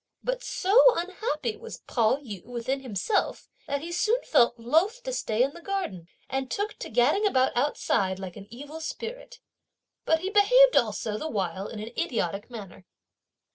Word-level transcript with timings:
But 0.23 0.43
so 0.43 0.95
unhappy 0.95 1.57
was 1.57 1.81
Pao 1.85 2.15
yü 2.15 2.43
within 2.43 2.79
himself 2.79 3.47
that 3.67 3.81
he 3.81 3.91
soon 3.91 4.23
felt 4.23 4.57
loth 4.57 5.03
to 5.03 5.13
stay 5.13 5.43
in 5.43 5.51
the 5.53 5.61
garden, 5.61 6.07
and 6.27 6.49
took 6.49 6.73
to 6.79 6.89
gadding 6.89 7.27
about 7.27 7.55
outside 7.55 8.17
like 8.17 8.35
an 8.35 8.47
evil 8.49 8.79
spirit; 8.81 9.41
but 10.05 10.21
he 10.21 10.31
behaved 10.31 10.75
also 10.75 11.19
the 11.19 11.29
while 11.29 11.67
in 11.67 11.79
an 11.79 11.91
idiotic 11.95 12.49
manner. 12.49 12.87